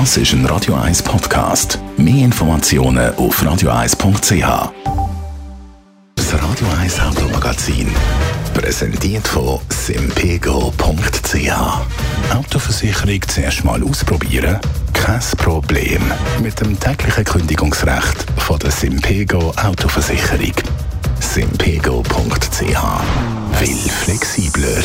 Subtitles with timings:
[0.00, 1.78] Das ist ein Radio 1 Podcast.
[1.96, 4.72] Mehr Informationen auf radio1.ch.
[6.16, 7.86] Das Radio 1 Automagazin.
[8.54, 11.48] Präsentiert von simpego.ch.
[12.34, 14.58] Autoversicherung zuerst mal ausprobieren?
[14.94, 16.02] Kein Problem.
[16.42, 20.54] Mit dem täglichen Kündigungsrecht von der Simpego Autoversicherung.
[21.20, 22.60] simpego.ch.
[23.60, 24.82] Will flexibler.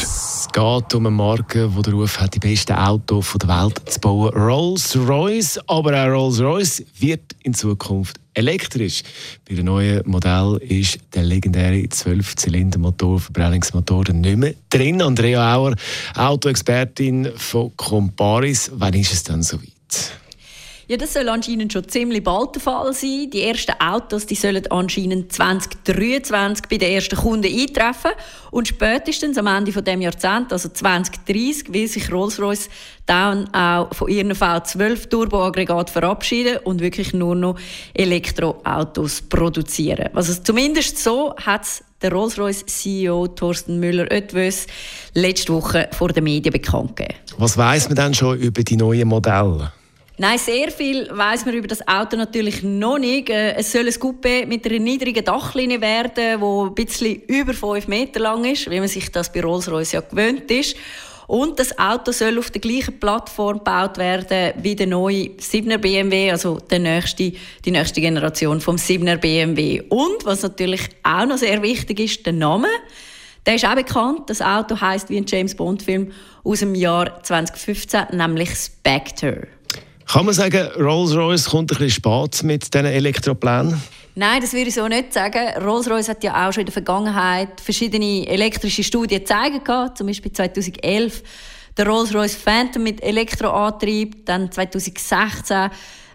[0.59, 4.33] Geht um eine Marke, die den Ruf hat, die besten Autos der Welt zu bauen.
[4.33, 9.03] Rolls-Royce, aber auch Rolls-Royce wird in Zukunft elektrisch.
[9.47, 15.01] Bei dem neuen Modell ist der legendäre 12-Zylinder-Motor, Verbrennungsmotor nicht mehr drin.
[15.01, 15.75] Andrea Auer,
[16.15, 18.69] Autoexpertin von Comparis.
[18.73, 20.18] Wann ist es dann soweit?
[20.89, 23.29] Ja, das soll anscheinend schon ziemlich bald der Fall sein.
[23.31, 28.09] Die ersten Autos die sollen anscheinend 2023 bei den ersten Kunden eintreffen.
[28.49, 32.69] Und spätestens am Ende von dem Jahrzehnt, also 2030, will sich Rolls-Royce
[33.05, 37.59] dann auch von ihren V12 Turboaggregat verabschieden und wirklich nur noch
[37.93, 40.09] Elektroautos produzieren.
[40.15, 44.65] Also zumindest so hat es der Rolls-Royce CEO Thorsten Müller-Oetwös
[45.13, 47.19] letzte Woche vor den Medien bekannt gegeben.
[47.37, 49.71] Was weiß man denn schon über die neuen Modelle?
[50.21, 53.29] Nein, sehr viel weiß man über das Auto natürlich noch nicht.
[53.29, 57.87] Äh, es soll ein Coupé mit einer niedrigen Dachlinie werden, wo ein bisschen über 5
[57.87, 60.75] Meter lang ist, wie man sich das bei Rolls-Royce ja gewöhnt ist.
[61.27, 66.31] Und das Auto soll auf der gleichen Plattform gebaut werden wie der neue 7er BMW,
[66.31, 67.31] also der nächste,
[67.63, 69.83] die nächste Generation vom 7er BMW.
[69.87, 72.67] Und was natürlich auch noch sehr wichtig ist, der Name.
[73.45, 74.29] Der ist auch bekannt.
[74.29, 76.11] Das Auto heißt wie ein James Bond Film
[76.43, 79.47] aus dem Jahr 2015, nämlich Spectre.
[80.11, 83.79] Kann man sagen, Rolls-Royce kommt ein bisschen spät mit diesen Elektroplänen?
[84.15, 85.63] Nein, das würde ich so nicht sagen.
[85.63, 91.21] Rolls-Royce hat ja auch schon in der Vergangenheit verschiedene elektrische Studien gezeigt, zum Beispiel 2011
[91.77, 95.69] der Rolls-Royce Phantom mit Elektroantrieb, dann 2016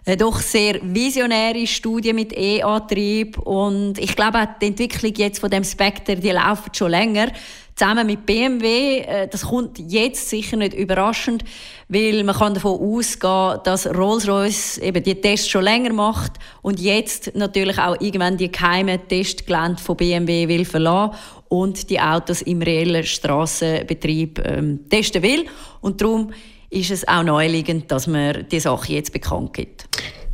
[0.05, 5.63] eine doch sehr visionäre Studie mit E-Antrieb und ich glaube die Entwicklung jetzt von dem
[5.63, 7.31] Spectre, die läuft schon länger
[7.75, 8.99] zusammen mit BMW.
[8.99, 11.43] Äh, das kommt jetzt sicher nicht überraschend,
[11.87, 17.35] weil man kann davon ausgehen, dass Rolls-Royce eben die Tests schon länger macht und jetzt
[17.35, 21.15] natürlich auch irgendwann die geheimen Testgelände von BMW will verlassen
[21.49, 25.45] und die Autos im reellen Straßenbetrieb ähm, testen will.
[25.81, 26.31] Und darum
[26.69, 29.87] ist es auch naheliegend, dass man die Sache jetzt bekannt gibt.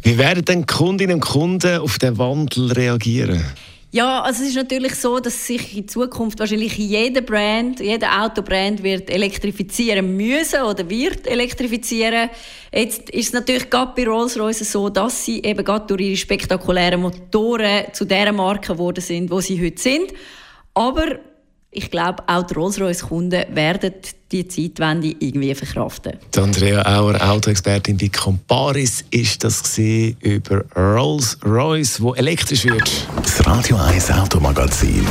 [0.03, 3.43] Wie werden denn Kundinnen und Kunden auf den Wandel reagieren?
[3.93, 8.81] Ja, also es ist natürlich so, dass sich in Zukunft wahrscheinlich jeder Brand, jeder Autobrand
[8.83, 12.29] wird elektrifizieren müssen oder wird elektrifizieren.
[12.71, 17.01] Jetzt ist es natürlich gerade bei Rolls-Royce so, dass sie eben gerade durch ihre spektakulären
[17.01, 20.13] Motoren zu der Marke geworden sind, wo sie heute sind.
[20.73, 21.19] Aber
[21.73, 23.93] ich glaube, auch die Rolls-Royce-Kunden werden
[24.31, 26.17] die Zeitwende irgendwie verkraften.
[26.35, 33.07] Die Andrea Auer, Autoexpertin bei Comparis, ist das über Rolls-Royce, wo elektrisch wird.
[33.23, 35.05] Das Radio 1 Automagazin,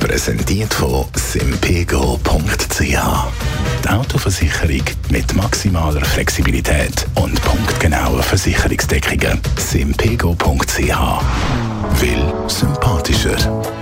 [0.00, 2.80] präsentiert von simpego.ch.
[2.80, 9.40] Die Autoversicherung mit maximaler Flexibilität und punktgenauer Versicherungsdeckungen.
[9.56, 10.78] simpego.ch.
[12.00, 13.81] Will sympathischer.